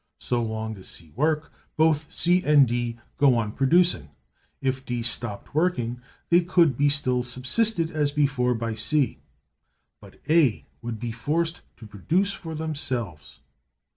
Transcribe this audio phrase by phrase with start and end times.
[0.21, 4.09] So long as C work, both C and D can go on producing.
[4.59, 9.19] If D stopped working, they could be still subsisted as before by C;
[9.99, 13.41] but A would be forced to produce for themselves.